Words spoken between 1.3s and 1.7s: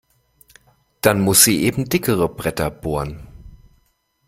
sie